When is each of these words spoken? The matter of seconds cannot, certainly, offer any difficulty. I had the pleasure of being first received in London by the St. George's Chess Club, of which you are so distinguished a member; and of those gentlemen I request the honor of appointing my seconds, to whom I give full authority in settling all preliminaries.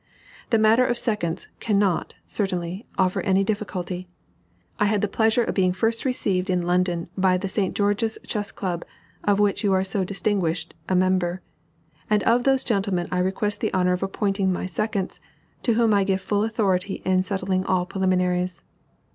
The 0.49 0.57
matter 0.57 0.83
of 0.83 0.97
seconds 0.97 1.47
cannot, 1.59 2.15
certainly, 2.25 2.87
offer 2.97 3.21
any 3.21 3.43
difficulty. 3.43 4.07
I 4.79 4.85
had 4.85 5.01
the 5.01 5.07
pleasure 5.07 5.43
of 5.43 5.53
being 5.53 5.73
first 5.73 6.05
received 6.05 6.49
in 6.49 6.63
London 6.65 7.07
by 7.15 7.37
the 7.37 7.47
St. 7.47 7.75
George's 7.77 8.17
Chess 8.25 8.51
Club, 8.51 8.83
of 9.23 9.39
which 9.39 9.63
you 9.63 9.73
are 9.73 9.83
so 9.83 10.03
distinguished 10.03 10.73
a 10.89 10.95
member; 10.95 11.43
and 12.09 12.23
of 12.23 12.45
those 12.45 12.63
gentlemen 12.63 13.09
I 13.11 13.19
request 13.19 13.61
the 13.61 13.71
honor 13.75 13.93
of 13.93 14.01
appointing 14.01 14.51
my 14.51 14.65
seconds, 14.65 15.19
to 15.61 15.73
whom 15.75 15.93
I 15.93 16.03
give 16.03 16.21
full 16.21 16.43
authority 16.43 17.03
in 17.05 17.23
settling 17.23 17.63
all 17.65 17.85
preliminaries. 17.85 18.63